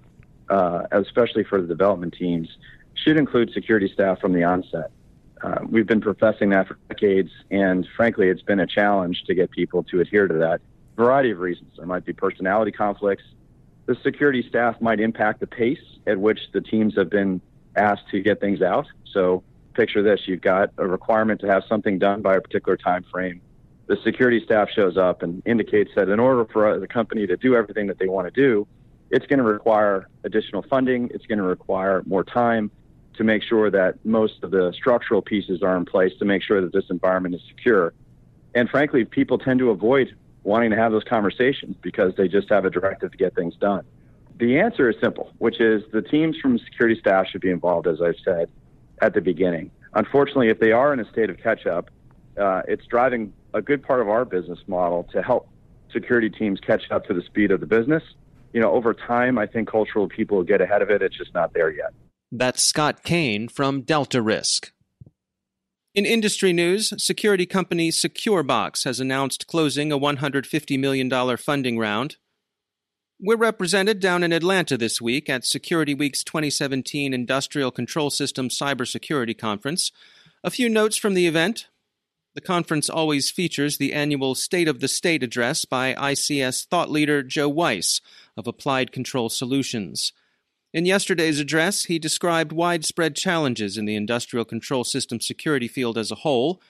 uh, 0.47 0.83
especially 0.91 1.43
for 1.43 1.59
the 1.59 1.67
development 1.67 2.13
teams, 2.13 2.47
should 3.03 3.17
include 3.17 3.51
security 3.53 3.89
staff 3.93 4.19
from 4.19 4.33
the 4.33 4.43
onset. 4.43 4.91
Uh, 5.41 5.59
we've 5.69 5.85
been 5.85 6.01
professing 6.01 6.49
that 6.49 6.67
for 6.67 6.77
decades, 6.89 7.31
and 7.51 7.87
frankly, 7.95 8.27
it's 8.29 8.41
been 8.41 8.59
a 8.59 8.67
challenge 8.67 9.23
to 9.25 9.35
get 9.35 9.51
people 9.51 9.83
to 9.83 10.01
adhere 10.01 10.27
to 10.27 10.33
that. 10.35 10.61
Variety 10.95 11.31
of 11.31 11.39
reasons. 11.39 11.73
There 11.77 11.85
might 11.85 12.05
be 12.05 12.13
personality 12.13 12.71
conflicts. 12.71 13.23
The 13.85 13.95
security 14.03 14.43
staff 14.49 14.81
might 14.81 14.99
impact 14.99 15.39
the 15.39 15.47
pace 15.47 15.83
at 16.07 16.17
which 16.17 16.39
the 16.53 16.61
teams 16.61 16.95
have 16.95 17.09
been 17.09 17.39
asked 17.75 18.09
to 18.11 18.21
get 18.21 18.39
things 18.39 18.61
out. 18.61 18.87
So, 19.13 19.43
picture 19.75 20.01
this: 20.01 20.21
you've 20.25 20.41
got 20.41 20.71
a 20.77 20.87
requirement 20.87 21.39
to 21.41 21.47
have 21.47 21.63
something 21.69 21.99
done 21.99 22.21
by 22.23 22.35
a 22.35 22.41
particular 22.41 22.75
time 22.75 23.05
frame. 23.11 23.41
The 23.85 23.97
security 24.03 24.43
staff 24.43 24.69
shows 24.71 24.97
up 24.97 25.21
and 25.21 25.43
indicates 25.45 25.91
that 25.95 26.09
in 26.09 26.19
order 26.19 26.45
for 26.51 26.79
the 26.79 26.87
company 26.87 27.27
to 27.27 27.37
do 27.37 27.55
everything 27.55 27.87
that 27.87 27.99
they 27.99 28.07
want 28.07 28.27
to 28.27 28.31
do, 28.31 28.67
it's 29.11 29.25
going 29.27 29.39
to 29.39 29.45
require 29.45 30.09
additional 30.23 30.63
funding. 30.63 31.09
It's 31.13 31.25
going 31.27 31.37
to 31.37 31.45
require 31.45 32.03
more 32.05 32.23
time 32.23 32.71
to 33.17 33.23
make 33.23 33.43
sure 33.43 33.69
that 33.69 34.03
most 34.05 34.43
of 34.43 34.51
the 34.51 34.73
structural 34.73 35.21
pieces 35.21 35.61
are 35.61 35.75
in 35.75 35.85
place 35.85 36.13
to 36.19 36.25
make 36.25 36.41
sure 36.41 36.61
that 36.61 36.73
this 36.73 36.85
environment 36.89 37.35
is 37.35 37.41
secure. 37.47 37.93
And 38.55 38.69
frankly, 38.69 39.05
people 39.05 39.37
tend 39.37 39.59
to 39.59 39.69
avoid 39.69 40.15
wanting 40.43 40.71
to 40.71 40.77
have 40.77 40.91
those 40.91 41.03
conversations 41.03 41.75
because 41.81 42.15
they 42.15 42.27
just 42.27 42.49
have 42.49 42.65
a 42.65 42.69
directive 42.69 43.11
to 43.11 43.17
get 43.17 43.35
things 43.35 43.55
done. 43.55 43.83
The 44.39 44.59
answer 44.59 44.89
is 44.89 44.95
simple, 45.01 45.31
which 45.39 45.59
is 45.59 45.83
the 45.91 46.01
teams 46.01 46.37
from 46.37 46.57
security 46.59 46.99
staff 46.99 47.27
should 47.27 47.41
be 47.41 47.49
involved, 47.49 47.87
as 47.87 48.01
I've 48.01 48.19
said 48.23 48.49
at 49.01 49.13
the 49.13 49.21
beginning. 49.21 49.71
Unfortunately, 49.93 50.49
if 50.49 50.59
they 50.59 50.71
are 50.71 50.93
in 50.93 50.99
a 50.99 51.09
state 51.11 51.29
of 51.29 51.37
catch 51.37 51.65
up, 51.65 51.89
uh, 52.39 52.61
it's 52.67 52.85
driving 52.85 53.33
a 53.53 53.61
good 53.61 53.81
part 53.81 53.99
of 53.99 54.09
our 54.09 54.25
business 54.25 54.59
model 54.67 55.03
to 55.11 55.23
help 55.23 55.49
security 55.91 56.29
teams 56.29 56.59
catch 56.59 56.91
up 56.91 57.05
to 57.07 57.13
the 57.13 57.21
speed 57.23 57.51
of 57.51 57.59
the 57.59 57.65
business. 57.65 58.03
You 58.53 58.61
know, 58.61 58.71
over 58.71 58.93
time, 58.93 59.37
I 59.37 59.47
think 59.47 59.69
cultural 59.69 60.07
people 60.07 60.43
get 60.43 60.61
ahead 60.61 60.81
of 60.81 60.89
it. 60.91 61.01
It's 61.01 61.17
just 61.17 61.33
not 61.33 61.53
there 61.53 61.71
yet. 61.71 61.93
That's 62.31 62.61
Scott 62.61 63.03
Kaine 63.03 63.47
from 63.47 63.83
Delta 63.83 64.21
Risk. 64.21 64.73
In 65.95 66.05
industry 66.05 66.51
news, 66.51 66.93
security 67.01 67.45
company 67.45 67.89
SecureBox 67.89 68.83
has 68.83 68.99
announced 68.99 69.47
closing 69.47 69.93
a 69.93 69.97
$150 69.97 70.77
million 70.77 71.37
funding 71.37 71.79
round. 71.79 72.17
We're 73.19 73.37
represented 73.37 74.01
down 74.01 74.23
in 74.23 74.33
Atlanta 74.33 74.77
this 74.77 75.01
week 75.01 75.29
at 75.29 75.45
Security 75.45 75.95
Week's 75.95 76.23
2017 76.23 77.13
Industrial 77.13 77.71
Control 77.71 78.09
System 78.09 78.49
Cybersecurity 78.49 79.35
Conference. 79.35 79.93
A 80.43 80.51
few 80.51 80.67
notes 80.67 80.97
from 80.97 81.13
the 81.13 81.27
event. 81.27 81.67
The 82.35 82.41
conference 82.41 82.89
always 82.89 83.31
features 83.31 83.77
the 83.77 83.93
annual 83.93 84.35
State 84.35 84.67
of 84.67 84.81
the 84.81 84.89
State 84.89 85.23
address 85.23 85.63
by 85.63 85.95
ICS 85.95 86.67
thought 86.67 86.91
leader 86.91 87.23
Joe 87.23 87.49
Weiss 87.49 88.01
of 88.35 88.47
Applied 88.47 88.91
Control 88.91 89.29
Solutions. 89.29 90.11
In 90.77 90.85
yesterday's 90.85 91.39
address, 91.39 91.85
he 91.85 91.97
described 91.97 92.51
widespread 92.51 93.15
challenges 93.15 93.79
in 93.79 93.85
the 93.85 93.95
industrial 93.95 94.45
control 94.45 94.83
system 94.83 95.19
security 95.19 95.67
field 95.67 95.97
as 95.97 96.11
a 96.11 96.21
whole. 96.21 96.61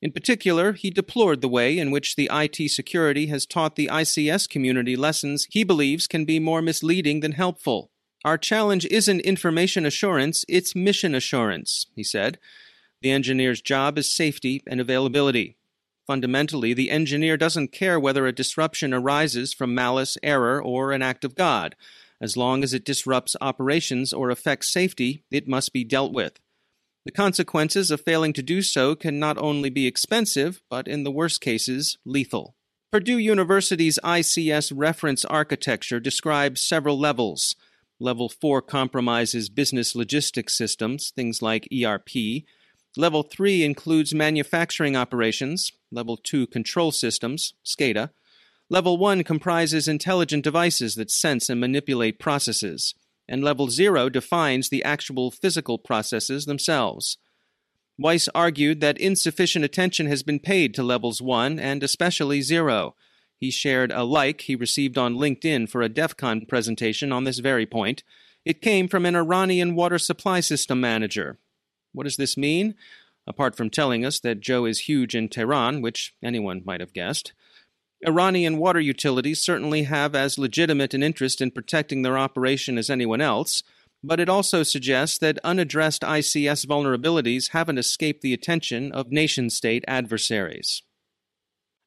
In 0.00 0.12
particular, 0.12 0.74
he 0.74 0.90
deplored 0.90 1.40
the 1.40 1.48
way 1.48 1.76
in 1.76 1.90
which 1.90 2.14
the 2.14 2.30
IT 2.32 2.70
security 2.70 3.26
has 3.26 3.46
taught 3.46 3.74
the 3.74 3.88
ICS 3.88 4.48
community 4.48 4.94
lessons 4.94 5.48
he 5.50 5.64
believes 5.64 6.06
can 6.06 6.24
be 6.24 6.38
more 6.38 6.62
misleading 6.62 7.18
than 7.18 7.32
helpful. 7.32 7.90
Our 8.24 8.38
challenge 8.38 8.86
isn't 8.92 9.22
information 9.22 9.84
assurance, 9.84 10.44
it's 10.46 10.76
mission 10.76 11.16
assurance, 11.16 11.88
he 11.96 12.04
said. 12.04 12.38
The 13.02 13.10
engineer's 13.10 13.60
job 13.60 13.98
is 13.98 14.08
safety 14.08 14.62
and 14.68 14.80
availability. 14.80 15.56
Fundamentally, 16.06 16.74
the 16.74 16.92
engineer 16.92 17.36
doesn't 17.36 17.72
care 17.72 17.98
whether 17.98 18.24
a 18.24 18.32
disruption 18.32 18.94
arises 18.94 19.52
from 19.52 19.74
malice, 19.74 20.16
error, 20.22 20.62
or 20.62 20.92
an 20.92 21.02
act 21.02 21.24
of 21.24 21.34
God. 21.34 21.74
As 22.20 22.36
long 22.36 22.62
as 22.64 22.74
it 22.74 22.84
disrupts 22.84 23.36
operations 23.40 24.12
or 24.12 24.30
affects 24.30 24.72
safety, 24.72 25.22
it 25.30 25.46
must 25.46 25.72
be 25.72 25.84
dealt 25.84 26.12
with. 26.12 26.40
The 27.04 27.12
consequences 27.12 27.90
of 27.90 28.00
failing 28.00 28.32
to 28.34 28.42
do 28.42 28.60
so 28.60 28.94
can 28.94 29.18
not 29.18 29.38
only 29.38 29.70
be 29.70 29.86
expensive, 29.86 30.60
but 30.68 30.88
in 30.88 31.04
the 31.04 31.10
worst 31.10 31.40
cases, 31.40 31.96
lethal. 32.04 32.54
Purdue 32.90 33.18
University's 33.18 33.98
ICS 34.02 34.72
reference 34.74 35.24
architecture 35.24 36.00
describes 36.00 36.62
several 36.62 36.98
levels. 36.98 37.54
Level 38.00 38.28
4 38.28 38.62
compromises 38.62 39.48
business 39.48 39.94
logistics 39.94 40.56
systems, 40.56 41.12
things 41.14 41.42
like 41.42 41.68
ERP. 41.72 42.44
Level 42.96 43.22
3 43.22 43.64
includes 43.64 44.14
manufacturing 44.14 44.96
operations. 44.96 45.72
Level 45.92 46.16
2 46.16 46.46
control 46.46 46.92
systems, 46.92 47.54
SCADA. 47.64 48.10
Level 48.70 48.98
1 48.98 49.24
comprises 49.24 49.88
intelligent 49.88 50.44
devices 50.44 50.94
that 50.96 51.10
sense 51.10 51.48
and 51.48 51.60
manipulate 51.60 52.18
processes. 52.18 52.94
And 53.28 53.42
Level 53.42 53.68
0 53.68 54.08
defines 54.10 54.68
the 54.68 54.84
actual 54.84 55.30
physical 55.30 55.78
processes 55.78 56.46
themselves. 56.46 57.18
Weiss 57.98 58.28
argued 58.34 58.80
that 58.80 58.98
insufficient 58.98 59.64
attention 59.64 60.06
has 60.06 60.22
been 60.22 60.38
paid 60.38 60.74
to 60.74 60.82
Levels 60.82 61.20
1 61.20 61.58
and 61.58 61.82
especially 61.82 62.42
0. 62.42 62.94
He 63.36 63.50
shared 63.50 63.92
a 63.92 64.04
like 64.04 64.42
he 64.42 64.54
received 64.54 64.98
on 64.98 65.16
LinkedIn 65.16 65.68
for 65.68 65.82
a 65.82 65.88
DEF 65.88 66.16
CON 66.16 66.46
presentation 66.46 67.12
on 67.12 67.24
this 67.24 67.38
very 67.38 67.66
point. 67.66 68.02
It 68.44 68.62
came 68.62 68.88
from 68.88 69.04
an 69.04 69.16
Iranian 69.16 69.74
water 69.74 69.98
supply 69.98 70.40
system 70.40 70.80
manager 70.80 71.38
what 71.92 72.04
does 72.04 72.16
this 72.16 72.36
mean? 72.36 72.74
Apart 73.26 73.56
from 73.56 73.70
telling 73.70 74.04
us 74.04 74.20
that 74.20 74.40
Joe 74.40 74.64
is 74.64 74.80
huge 74.80 75.14
in 75.14 75.28
Tehran, 75.28 75.82
which 75.82 76.14
anyone 76.22 76.62
might 76.64 76.80
have 76.80 76.92
guessed, 76.92 77.32
Iranian 78.06 78.58
water 78.58 78.80
utilities 78.80 79.42
certainly 79.42 79.82
have 79.84 80.14
as 80.14 80.38
legitimate 80.38 80.94
an 80.94 81.02
interest 81.02 81.40
in 81.40 81.50
protecting 81.50 82.02
their 82.02 82.16
operation 82.16 82.78
as 82.78 82.90
anyone 82.90 83.20
else, 83.20 83.62
but 84.04 84.20
it 84.20 84.28
also 84.28 84.62
suggests 84.62 85.18
that 85.18 85.38
unaddressed 85.42 86.02
ICS 86.02 86.66
vulnerabilities 86.66 87.50
haven't 87.50 87.78
escaped 87.78 88.22
the 88.22 88.32
attention 88.32 88.92
of 88.92 89.10
nation 89.10 89.50
state 89.50 89.84
adversaries. 89.88 90.82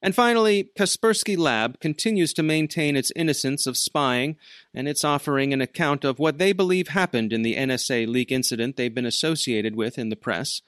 And 0.01 0.15
finally, 0.15 0.71
Kaspersky 0.77 1.37
Lab 1.37 1.79
continues 1.79 2.33
to 2.33 2.43
maintain 2.43 2.97
its 2.97 3.11
innocence 3.15 3.67
of 3.67 3.77
spying, 3.77 4.35
and 4.73 4.87
it's 4.87 5.03
offering 5.03 5.53
an 5.53 5.61
account 5.61 6.03
of 6.03 6.17
what 6.17 6.39
they 6.39 6.53
believe 6.53 6.89
happened 6.89 7.31
in 7.31 7.43
the 7.43 7.55
NSA 7.55 8.07
leak 8.07 8.31
incident 8.31 8.75
they've 8.75 8.93
been 8.93 9.05
associated 9.05 9.75
with 9.75 9.99
in 9.99 10.09
the 10.09 10.15
press. 10.15 10.61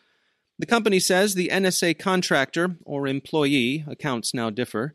The 0.59 0.67
company 0.67 0.99
says 0.99 1.33
the 1.33 1.49
NSA 1.51 1.97
contractor, 1.97 2.77
or 2.85 3.07
employee, 3.07 3.83
accounts 3.87 4.35
now 4.35 4.51
differ, 4.51 4.93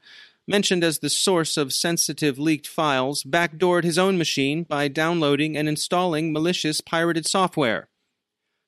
mentioned 0.49 0.83
as 0.83 0.99
the 0.99 1.11
source 1.11 1.57
of 1.57 1.73
sensitive 1.73 2.39
leaked 2.39 2.67
files, 2.67 3.23
backdoored 3.23 3.85
his 3.85 3.99
own 3.99 4.17
machine 4.17 4.65
by 4.65 4.89
downloading 4.89 5.57
and 5.57 5.69
installing 5.69 6.33
malicious 6.33 6.81
pirated 6.81 7.27
software. 7.27 7.89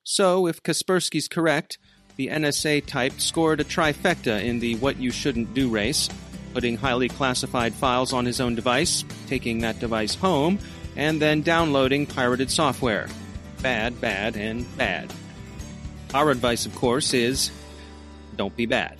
So, 0.05 0.47
if 0.47 0.63
Kaspersky's 0.63 1.27
correct, 1.29 1.79
the 2.17 2.29
NSA 2.29 2.85
type 2.87 3.21
scored 3.21 3.61
a 3.61 3.65
trifecta 3.65 4.45
in 4.45 4.61
the 4.61 4.77
What 4.77 4.99
You 4.99 5.11
Shouldn't 5.11 5.55
Do 5.55 5.69
race, 5.69 6.09
putting 6.53 6.77
highly 6.77 7.09
classified 7.09 7.73
files 7.73 8.13
on 8.13 8.27
his 8.27 8.41
own 8.41 8.55
device, 8.55 9.05
taking 9.27 9.61
that 9.61 9.81
device 9.81 10.15
home, 10.15 10.59
and 10.97 11.21
then 11.21 11.41
downloading 11.43 12.07
pirated 12.07 12.51
software. 12.51 13.09
Bad, 13.63 14.01
bad, 14.01 14.37
and 14.37 14.67
bad. 14.77 15.13
Our 16.13 16.31
advice, 16.31 16.67
of 16.67 16.75
course, 16.75 17.15
is 17.15 17.51
don't 18.37 18.57
be 18.57 18.67
bad. 18.67 19.00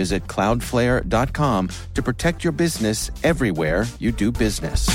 Visit 0.00 0.26
cloudflare.com 0.28 1.68
to 1.92 2.02
protect 2.02 2.42
your 2.42 2.54
business 2.54 3.10
everywhere 3.22 3.84
you 3.98 4.12
do 4.12 4.32
business. 4.32 4.88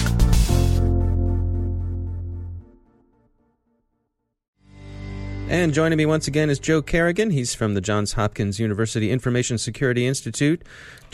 And 5.47 5.75
joining 5.75 6.00
me 6.00 6.07
once 6.07 6.27
again 6.27 6.50
is 6.50 6.57
Joe 6.57 6.81
Carrigan. 6.81 7.29
He's 7.29 7.53
from 7.53 7.75
the 7.75 7.81
Johns 7.81 8.13
Hopkins 8.13 8.59
University 8.59 9.12
Information 9.12 9.59
Security 9.59 10.07
Institute. 10.07 10.63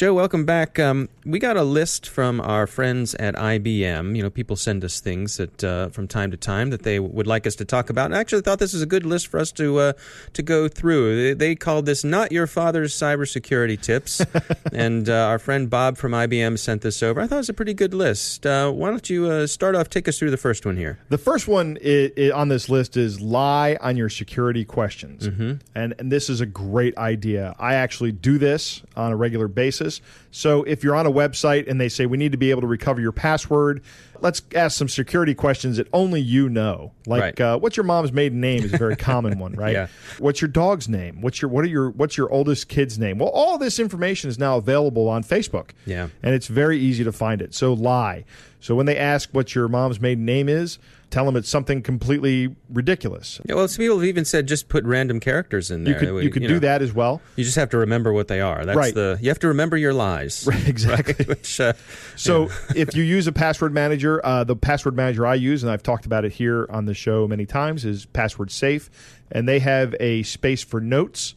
Joe, 0.02 0.16
welcome 0.16 0.46
back. 0.46 0.80
Um, 0.80 1.10
we 1.26 1.38
got 1.38 1.58
a 1.58 1.64
list 1.64 2.10
from 2.10 2.42
our 2.42 2.66
friends 2.66 3.14
at 3.16 3.36
IBM. 3.36 4.16
You 4.16 4.24
know, 4.24 4.32
people 4.32 4.56
send 4.56 4.84
us 4.84 5.00
things 5.00 5.38
that 5.38 5.64
uh, 5.64 5.90
from 5.90 6.08
time 6.08 6.32
to 6.32 6.38
time 6.38 6.72
that 6.72 6.82
they 6.82 7.00
would 7.00 7.28
like 7.28 7.46
us 7.46 7.54
to 7.58 7.66
talk 7.66 7.92
about. 7.92 8.06
And 8.06 8.16
I 8.16 8.20
actually 8.20 8.42
thought 8.42 8.58
this 8.58 8.74
was 8.74 8.82
a 8.82 8.88
good 8.88 9.06
list 9.06 9.28
for 9.28 9.40
us 9.40 9.52
to 9.52 9.78
uh, 9.78 9.94
to 10.34 10.42
go 10.42 10.68
through. 10.68 11.16
They, 11.16 11.34
they, 11.34 11.56
called 11.56 11.86
this 11.86 12.04
"Not 12.04 12.32
Your 12.32 12.48
Father's 12.48 12.96
Cybersecurity 12.96 13.80
Tips," 13.80 14.26
and 14.74 15.08
uh, 15.08 15.28
our 15.28 15.38
friend 15.38 15.70
Bob 15.70 15.98
from 15.98 16.14
IBM 16.14 16.58
sent 16.58 16.82
this 16.82 17.04
over. 17.04 17.22
I 17.22 17.28
thought 17.28 17.36
it 17.36 17.46
was 17.46 17.50
a 17.50 17.54
pretty 17.54 17.76
good 17.76 17.94
list. 17.94 18.44
Uh, 18.44 18.72
why 18.72 18.90
don't 18.90 19.08
you 19.08 19.28
uh, 19.28 19.46
start 19.46 19.76
off? 19.76 19.88
Take 19.88 20.08
us 20.08 20.18
through 20.18 20.32
the 20.32 20.38
first 20.38 20.66
one 20.66 20.78
here. 20.78 20.98
The 21.10 21.20
first 21.20 21.48
one 21.48 21.78
is, 21.80 22.10
is 22.16 22.32
on 22.32 22.48
this 22.48 22.70
list 22.70 22.98
is 22.98 23.22
"Lie 23.22 23.78
on 23.80 23.98
Your 23.98 24.10
security 24.10 24.66
questions. 24.66 25.28
And, 25.76 25.94
and 26.00 26.12
this 26.12 26.30
is 26.30 26.42
a 26.42 26.46
great 26.46 26.98
idea. 26.98 27.56
I 27.60 27.76
actually 27.76 28.12
do 28.12 28.40
this 28.40 28.82
on 28.96 29.12
a 29.12 29.16
regular 29.16 29.48
basis. 29.48 29.91
So 30.30 30.64
if 30.64 30.84
you're 30.84 30.96
on 30.96 31.08
a 31.08 31.12
website 31.12 31.70
and 31.70 31.82
they 31.82 31.90
say, 31.90 32.06
we 32.06 32.18
need 32.18 32.32
to 32.32 32.38
be 32.38 32.52
able 32.52 32.62
to 32.62 32.68
recover 32.68 33.02
your 33.02 33.12
password, 33.12 33.82
let's 34.22 34.42
ask 34.56 34.78
some 34.78 34.88
security 34.90 35.34
questions 35.34 35.78
that 35.78 35.88
only 35.94 36.22
you 36.22 36.48
know. 36.50 36.92
Like, 37.06 37.22
Right. 37.22 37.42
uh, 37.42 37.58
what's 37.60 37.76
your 37.78 37.84
mom's 37.84 38.12
maiden 38.12 38.40
name 38.40 38.64
is 38.64 38.74
a 38.74 38.78
very 38.78 38.96
common 38.96 39.40
one, 39.40 39.54
right? 39.56 39.74
Yeah. 39.74 39.88
What's 40.20 40.42
your 40.42 40.50
dog's 40.50 40.88
name? 40.88 41.22
What's 41.22 41.42
your 41.42 41.50
what 41.50 41.64
are 41.66 41.70
your 41.70 41.90
what's 41.90 42.18
your 42.18 42.32
oldest 42.32 42.68
kid's 42.68 42.98
name? 43.00 43.18
Well, 43.18 43.30
all 43.30 43.58
this 43.58 43.80
information 43.80 44.30
is 44.30 44.38
now 44.40 44.58
available 44.58 45.08
on 45.10 45.24
Facebook. 45.24 45.72
Yeah. 45.86 46.08
And 46.24 46.34
it's 46.36 46.48
very 46.48 46.78
easy 46.80 47.04
to 47.04 47.12
find 47.12 47.42
it. 47.42 47.54
So 47.54 47.74
lie. 47.74 48.24
So 48.60 48.76
when 48.76 48.86
they 48.86 48.96
ask 48.98 49.30
what 49.32 49.56
your 49.56 49.68
mom's 49.68 50.00
maiden 50.00 50.24
name 50.24 50.48
is, 50.48 50.78
tell 51.10 51.26
them 51.26 51.36
it's 51.36 51.50
something 51.50 51.82
completely 51.82 52.56
ridiculous. 52.70 53.42
Yeah, 53.46 53.56
well, 53.56 53.68
some 53.68 53.80
people 53.82 53.98
have 53.98 54.08
even 54.08 54.24
said 54.24 54.48
just 54.48 54.70
put 54.70 54.84
random 54.86 55.20
characters 55.20 55.72
in 55.72 55.84
there. 55.84 55.94
You 55.94 56.00
could 56.00 56.24
you 56.24 56.30
could 56.30 56.42
know, 56.44 56.48
do 56.48 56.60
that 56.60 56.84
as 56.84 56.94
well. 56.94 57.22
You 57.36 57.44
just 57.44 57.56
have 57.56 57.70
to 57.72 57.80
remember 57.80 58.14
what 58.14 58.28
they 58.28 58.40
are. 58.40 58.64
That's 58.64 58.78
Right. 58.78 58.94
the 58.94 59.18
you 59.20 59.30
have 59.30 59.40
to 59.40 59.48
remember 59.48 59.78
your 59.78 59.94
lies. 59.94 60.48
Right, 60.52 60.68
exactly. 60.68 61.26
Which 61.28 61.60
uh, 61.60 61.74
So 62.16 62.50
if 62.76 62.96
you 62.96 63.02
use 63.04 63.26
a 63.26 63.32
password 63.32 63.74
manager, 63.74 64.11
uh, 64.26 64.44
the 64.44 64.56
password 64.56 64.96
manager 64.96 65.26
I 65.26 65.36
use, 65.36 65.64
and 65.64 65.72
I've 65.72 65.84
talked 65.84 66.06
about 66.06 66.26
it 66.26 66.34
here 66.34 66.68
on 66.70 66.86
the 66.86 66.94
show 66.94 67.28
many 67.28 67.46
times, 67.46 67.86
is 67.86 68.06
Password 68.06 68.52
Safe, 68.52 68.90
and 69.32 69.48
they 69.48 69.60
have 69.60 69.96
a 70.00 70.24
space 70.24 70.64
for 70.64 70.82
notes, 70.82 71.36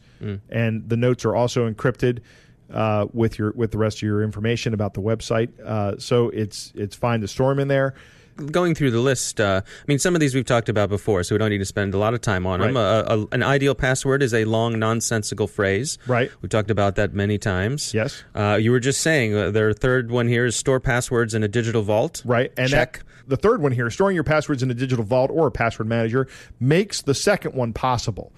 and 0.49 0.89
the 0.89 0.97
notes 0.97 1.23
are 1.25 1.35
also 1.35 1.71
encrypted. 1.71 2.19
Uh, 2.67 3.05
with 3.13 3.37
your 3.37 3.51
with 3.51 3.69
the 3.69 3.77
rest 3.77 3.99
of 3.99 4.01
your 4.01 4.23
information 4.23 4.73
about 4.73 4.95
the 4.95 5.01
website, 5.01 5.49
uh, 5.63 5.95
so 5.99 6.29
it's 6.29 6.73
it's 6.75 6.95
fine 6.95 7.21
to 7.21 7.27
store 7.27 7.51
them 7.51 7.59
in 7.59 7.67
there. 7.67 7.93
Going 8.37 8.75
through 8.75 8.91
the 8.91 8.99
list, 8.99 9.39
uh, 9.39 9.61
I 9.65 9.83
mean, 9.87 9.99
some 9.99 10.15
of 10.15 10.21
these 10.21 10.35
we've 10.35 10.45
talked 10.45 10.69
about 10.69 10.89
before, 10.89 11.23
so 11.23 11.35
we 11.35 11.39
don't 11.39 11.49
need 11.49 11.59
to 11.59 11.65
spend 11.65 11.93
a 11.93 11.97
lot 11.97 12.13
of 12.13 12.21
time 12.21 12.45
on 12.45 12.59
them. 12.59 12.75
Right. 12.75 12.81
Uh, 12.81 13.25
a, 13.31 13.35
an 13.35 13.43
ideal 13.43 13.75
password 13.75 14.21
is 14.21 14.33
a 14.33 14.45
long, 14.45 14.79
nonsensical 14.79 15.47
phrase. 15.47 15.97
Right. 16.07 16.31
We've 16.41 16.49
talked 16.49 16.71
about 16.71 16.95
that 16.95 17.13
many 17.13 17.37
times. 17.37 17.93
Yes. 17.93 18.23
Uh, 18.33 18.57
you 18.59 18.71
were 18.71 18.79
just 18.79 19.01
saying 19.01 19.35
uh, 19.35 19.51
their 19.51 19.73
third 19.73 20.11
one 20.11 20.27
here 20.27 20.45
is 20.45 20.55
store 20.55 20.79
passwords 20.79 21.33
in 21.33 21.43
a 21.43 21.47
digital 21.47 21.81
vault. 21.81 22.21
Right. 22.25 22.51
And 22.57 22.69
Check. 22.69 22.99
that- 22.99 23.03
the 23.27 23.37
third 23.37 23.59
one 23.59 23.71
here, 23.71 23.89
storing 23.89 24.13
your 24.13 24.23
passwords 24.23 24.61
in 24.61 24.69
a 24.69 24.75
digital 24.75 25.03
vault 25.03 25.31
or 25.33 25.47
a 25.47 25.51
password 25.51 25.87
manager, 25.87 26.27
makes 26.59 27.01
the 27.01 27.15
second 27.15 27.55
one 27.55 27.73
possible. 27.73 28.31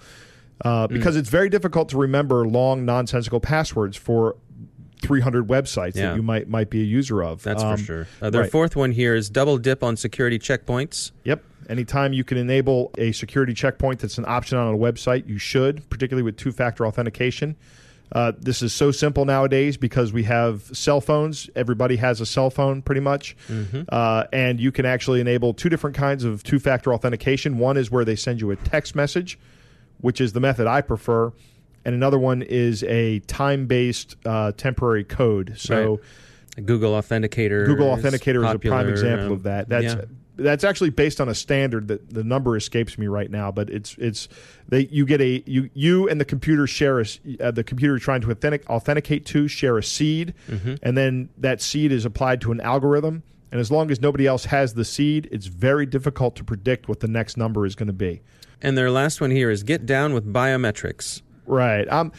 Uh, 0.63 0.87
because 0.87 1.15
it's 1.15 1.29
very 1.29 1.49
difficult 1.49 1.89
to 1.89 1.97
remember 1.97 2.47
long, 2.47 2.83
nonsensical 2.85 3.39
passwords 3.39 3.95
for 3.95 4.37
300 5.01 5.47
websites 5.47 5.95
Yeah. 5.95 6.09
that 6.09 6.15
you 6.15 6.21
might 6.23 6.47
might 6.49 6.69
be 6.69 6.81
a 6.81 6.85
user 6.85 7.23
of. 7.23 7.43
That's 7.43 7.63
Um, 7.63 7.77
for 7.77 7.83
sure. 7.83 8.07
Uh, 8.21 8.29
their 8.29 8.41
right. 8.41 8.51
fourth 8.51 8.75
one 8.75 8.91
here 8.91 9.15
is 9.15 9.29
double 9.29 9.57
dip 9.57 9.83
on 9.83 9.95
security 9.97 10.39
checkpoints. 10.39 11.11
Yep. 11.23 11.43
Anytime 11.69 12.13
you 12.13 12.23
can 12.23 12.37
enable 12.37 12.91
a 12.97 13.11
security 13.11 13.53
checkpoint 13.53 13.99
that's 13.99 14.17
an 14.17 14.25
option 14.27 14.57
on 14.57 14.73
a 14.73 14.77
website, 14.77 15.27
you 15.27 15.37
should, 15.37 15.87
particularly 15.89 16.23
with 16.23 16.37
two 16.37 16.51
factor 16.51 16.85
authentication. 16.87 17.55
Uh, 18.13 18.31
this 18.39 18.61
is 18.61 18.71
so 18.71 18.89
simple 18.89 19.25
nowadays 19.25 19.75
because 19.75 20.13
we 20.13 20.23
have 20.23 20.61
cell 20.71 21.01
phones. 21.01 21.49
Everybody 21.57 21.97
has 21.97 22.21
a 22.21 22.25
cell 22.25 22.49
phone 22.49 22.81
pretty 22.81 23.01
much. 23.01 23.35
Uh, 23.89 24.23
and 24.31 24.61
you 24.61 24.71
can 24.71 24.85
actually 24.85 25.19
enable 25.19 25.53
two 25.53 25.67
different 25.67 25.93
kinds 25.97 26.23
of 26.23 26.41
two 26.41 26.57
factor 26.57 26.93
authentication. 26.93 27.57
One 27.57 27.75
is 27.75 27.91
where 27.91 28.05
they 28.05 28.15
send 28.15 28.39
you 28.39 28.49
a 28.51 28.55
text 28.55 28.95
message, 28.95 29.37
which 29.99 30.21
is 30.21 30.31
the 30.31 30.39
method 30.39 30.67
I 30.67 30.79
prefer. 30.79 31.33
And 31.87 31.95
another 31.95 32.19
one 32.19 32.41
is 32.41 32.83
a 32.83 33.19
time 33.21 33.65
based 33.65 34.17
uh, 34.25 34.51
temporary 34.51 35.05
code. 35.05 35.55
So. 35.57 35.91
Right. 35.91 35.99
Google 36.65 36.93
Authenticator. 36.93 37.65
Google 37.67 37.93
is 37.93 38.03
Authenticator 38.03 38.43
is 38.43 38.53
a 38.55 38.59
prime 38.59 38.89
example 38.89 39.27
um, 39.27 39.31
of 39.31 39.43
that. 39.43 39.69
That's 39.69 39.93
yeah. 39.93 40.01
that's 40.37 40.63
actually 40.63 40.89
based 40.89 41.21
on 41.21 41.29
a 41.29 41.35
standard 41.35 41.87
that 41.89 42.11
the 42.11 42.23
number 42.23 42.57
escapes 42.57 42.97
me 42.97 43.05
right 43.05 43.29
now, 43.29 43.51
but 43.51 43.69
it's 43.69 43.95
it's 43.99 44.27
they 44.67 44.87
you 44.87 45.05
get 45.05 45.21
a 45.21 45.43
you 45.45 45.69
you 45.75 46.09
and 46.09 46.19
the 46.19 46.25
computer 46.25 46.65
share 46.65 46.99
a 46.99 47.05
uh, 47.39 47.51
the 47.51 47.63
computer 47.63 47.93
you're 47.93 47.99
trying 47.99 48.21
to 48.21 48.31
authentic, 48.31 48.67
authenticate 48.71 49.23
to 49.27 49.47
share 49.47 49.77
a 49.77 49.83
seed, 49.83 50.33
Mm-hmm. 50.49 50.75
and 50.81 50.97
then 50.97 51.29
that 51.37 51.61
seed 51.61 51.91
is 51.91 52.05
applied 52.05 52.41
to 52.41 52.51
an 52.51 52.59
algorithm. 52.61 53.21
And 53.51 53.61
as 53.61 53.69
long 53.69 53.91
as 53.91 54.01
nobody 54.01 54.25
else 54.25 54.45
has 54.45 54.73
the 54.73 54.83
seed, 54.83 55.29
it's 55.31 55.45
very 55.45 55.85
difficult 55.85 56.35
to 56.37 56.43
predict 56.43 56.89
what 56.89 57.01
the 57.01 57.07
next 57.07 57.37
number 57.37 57.65
is 57.67 57.75
going 57.75 57.87
to 57.87 57.93
be. 57.93 58.21
And 58.61 58.75
their 58.77 58.89
last 58.89 59.21
one 59.21 59.29
here 59.31 59.51
is 59.51 59.61
get 59.63 59.85
down 59.85 60.13
with 60.13 60.33
biometrics. 60.33 61.21
Right. 61.47 61.87
Um, 61.91 62.11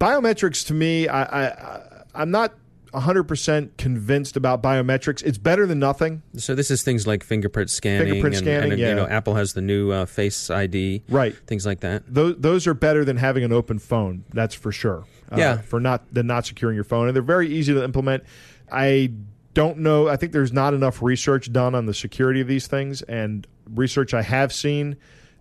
biometrics 0.00 0.66
to 0.66 0.74
me, 0.74 1.06
I, 1.06 1.46
I, 1.46 1.82
I'm 2.14 2.30
not 2.30 2.54
100% 2.92 3.76
convinced 3.76 4.36
about 4.36 4.62
biometrics. 4.62 5.22
It's 5.22 5.38
better 5.38 5.66
than 5.66 5.78
nothing. 5.78 6.22
So 6.36 6.54
this 6.54 6.70
is 6.70 6.82
things 6.82 7.06
like 7.06 7.22
fingerprint 7.22 7.70
scanning. 7.70 8.08
Fingerprint 8.08 8.36
and, 8.36 8.44
scanning, 8.44 8.72
and, 8.72 8.80
yeah. 8.80 8.88
You 8.88 8.94
know, 8.96 9.06
Apple 9.06 9.34
has 9.36 9.52
the 9.52 9.60
new 9.62 9.92
uh, 9.92 10.06
Face 10.06 10.50
ID. 10.50 11.02
Right. 11.08 11.36
Things 11.46 11.64
like 11.66 11.80
that. 11.80 12.02
those 12.12 12.36
those 12.38 12.66
are 12.66 12.74
better 12.74 13.04
than 13.04 13.16
having 13.16 13.44
an 13.44 13.52
open 13.52 13.78
phone. 13.78 14.24
That's 14.32 14.54
for 14.54 14.72
sure. 14.72 15.04
Uh, 15.30 15.36
Yeah. 15.36 15.58
For 15.58 15.78
not 15.78 16.12
than 16.12 16.26
not 16.26 16.46
securing 16.46 16.74
your 16.74 16.84
phone, 16.84 17.06
and 17.06 17.14
they're 17.14 17.22
very 17.22 17.48
easy 17.48 17.72
to 17.72 17.84
implement. 17.84 18.24
I 18.72 19.12
don't 19.54 19.78
know. 19.78 20.08
I 20.08 20.16
think 20.16 20.32
there's 20.32 20.52
not 20.52 20.74
enough 20.74 21.02
research 21.02 21.52
done 21.52 21.74
on 21.74 21.86
the 21.86 21.94
security 21.94 22.40
of 22.40 22.48
these 22.48 22.66
things, 22.66 23.02
and 23.02 23.46
research 23.72 24.14
I 24.14 24.22
have 24.22 24.52
seen 24.52 24.96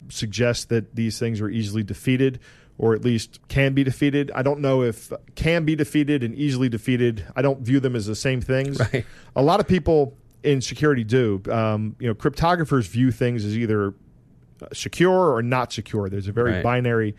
suggests 0.09 0.65
that 0.65 0.95
these 0.95 1.17
things 1.19 1.41
are 1.41 1.49
easily 1.49 1.83
defeated. 1.83 2.39
Or 2.79 2.95
at 2.95 3.03
least 3.03 3.39
can 3.49 3.73
be 3.73 3.83
defeated. 3.83 4.31
I 4.33 4.41
don't 4.41 4.61
know 4.61 4.81
if 4.83 5.11
can 5.35 5.65
be 5.65 5.75
defeated 5.75 6.23
and 6.23 6.33
easily 6.33 6.69
defeated. 6.69 7.25
I 7.35 7.41
don't 7.41 7.59
view 7.59 7.81
them 7.81 7.93
as 7.93 8.05
the 8.05 8.15
same 8.15 8.39
things. 8.41 8.79
Right. 8.93 9.05
A 9.35 9.43
lot 9.43 9.59
of 9.59 9.67
people 9.67 10.15
in 10.43 10.61
security 10.61 11.03
do. 11.03 11.41
Um, 11.51 11.97
you 11.99 12.07
know, 12.07 12.15
cryptographers 12.15 12.87
view 12.87 13.11
things 13.11 13.43
as 13.43 13.57
either 13.57 13.93
secure 14.71 15.33
or 15.35 15.41
not 15.41 15.73
secure. 15.73 16.09
There's 16.09 16.27
a 16.29 16.31
very 16.31 16.53
Right. 16.53 16.63
binary 16.63 17.15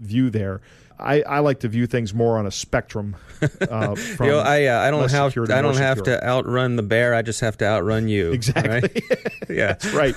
view 0.00 0.30
there. 0.30 0.60
I, 0.98 1.22
I 1.22 1.38
like 1.38 1.60
to 1.60 1.68
view 1.68 1.86
things 1.86 2.12
more 2.12 2.36
on 2.36 2.46
a 2.46 2.50
spectrum. 2.50 3.16
Uh, 3.40 3.94
from 3.94 4.26
You 4.26 4.32
know, 4.32 4.38
I 4.40 4.66
uh, 4.66 4.80
I 4.80 4.90
don't 4.90 5.10
have 5.10 5.32
to 5.32 5.42
I 5.44 5.62
don't 5.62 5.76
have 5.78 5.96
secure. 5.96 6.18
to 6.18 6.26
outrun 6.26 6.76
the 6.76 6.82
bear. 6.82 7.14
I 7.14 7.22
just 7.22 7.40
have 7.40 7.56
to 7.58 7.64
outrun 7.64 8.06
you. 8.06 8.32
Exactly. 8.32 9.02
right? 9.10 9.48
yeah. 9.48 9.76
right. 9.94 10.14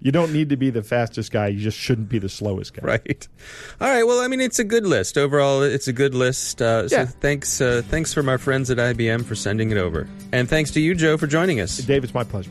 you 0.00 0.10
don't 0.10 0.32
need 0.32 0.48
to 0.48 0.56
be 0.56 0.70
the 0.70 0.82
fastest 0.82 1.30
guy. 1.30 1.46
You 1.46 1.60
just 1.60 1.78
shouldn't 1.78 2.08
be 2.08 2.18
the 2.18 2.28
slowest 2.28 2.74
guy. 2.74 2.82
Right. 2.84 3.28
All 3.80 3.88
right. 3.88 4.02
Well, 4.02 4.20
I 4.20 4.26
mean, 4.26 4.40
it's 4.40 4.58
a 4.58 4.64
good 4.64 4.84
list 4.84 5.16
overall. 5.16 5.62
It's 5.62 5.86
a 5.86 5.92
good 5.92 6.12
list. 6.12 6.60
Uh, 6.60 6.88
so 6.88 6.96
Yeah. 6.96 7.04
thanks, 7.04 7.60
uh, 7.60 7.82
thanks 7.88 8.12
from 8.12 8.28
our 8.28 8.38
friends 8.38 8.68
at 8.68 8.78
IBM 8.78 9.24
for 9.24 9.36
sending 9.36 9.70
it 9.70 9.76
over, 9.78 10.08
and 10.32 10.48
thanks 10.48 10.72
to 10.72 10.80
you, 10.80 10.96
Joe, 10.96 11.16
for 11.16 11.28
joining 11.28 11.60
us. 11.60 11.76
Dave, 11.78 12.02
it's 12.02 12.14
my 12.14 12.24
pleasure. 12.24 12.50